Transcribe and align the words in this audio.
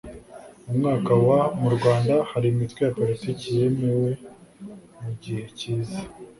mu 0.65 0.71
mwaka 0.77 1.11
w 1.25 1.27
mu 1.59 1.69
Rwanda 1.75 2.15
hari 2.31 2.47
Imitwe 2.53 2.79
ya 2.83 2.93
Politiki 2.99 3.45
yemewe 3.57 4.11
mu 5.01 5.11
gihe 5.21 5.43
kiza 5.57 5.99